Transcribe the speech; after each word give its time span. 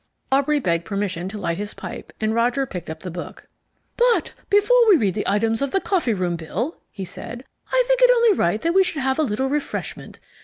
Aubrey 0.31 0.59
begged 0.59 0.83
permission 0.83 1.29
to 1.29 1.37
light 1.37 1.59
his 1.59 1.75
pipe, 1.75 2.11
and 2.19 2.33
Roger 2.33 2.65
picked 2.65 2.89
up 2.89 3.01
the 3.01 3.11
book. 3.11 3.47
"But 3.97 4.33
before 4.49 4.89
we 4.89 4.97
read 4.97 5.13
the 5.13 5.27
items 5.27 5.61
of 5.61 5.69
the 5.69 5.79
coffee 5.79 6.15
room 6.15 6.37
bill," 6.37 6.77
he 6.89 7.05
said, 7.05 7.45
"I 7.71 7.83
think 7.85 8.01
it 8.01 8.09
only 8.09 8.33
right 8.33 8.59
that 8.61 8.73
we 8.73 8.83
should 8.83 9.03
have 9.03 9.19
a 9.19 9.21
little 9.21 9.47
refreshment. 9.47 10.17